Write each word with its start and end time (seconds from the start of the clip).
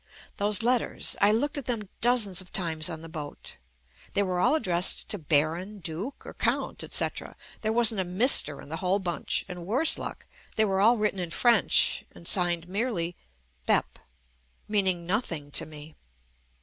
Those 0.37 0.63
letters— 0.63 1.15
I 1.21 1.31
looked 1.31 1.59
at 1.59 1.65
them 1.65 1.87
dozens 2.01 2.41
of 2.41 2.51
times 2.51 2.89
on 2.89 3.01
the 3.01 3.07
boat. 3.07 3.57
They 4.15 4.23
were 4.23 4.39
all 4.39 4.55
addressed 4.55 5.09
to 5.09 5.19
Baron, 5.19 5.77
Duke 5.77 6.25
or 6.25 6.33
Count, 6.33 6.83
etc., 6.83 7.35
there 7.61 7.71
wasn't 7.71 8.01
a 8.01 8.03
Mister 8.03 8.59
in 8.63 8.69
the 8.69 8.77
whole 8.77 8.97
bunch, 8.97 9.45
and 9.47 9.63
worse 9.63 9.89
JUST 9.89 9.99
ME 9.99 10.05
luck 10.05 10.27
they 10.55 10.65
were 10.65 10.81
all 10.81 10.97
written 10.97 11.19
in 11.19 11.29
French 11.29 12.03
and 12.15 12.27
signed 12.27 12.67
merely 12.67 13.15
"Bep," 13.67 13.99
meaning 14.67 15.05
nothing 15.05 15.51
to 15.51 15.67
me. 15.67 15.93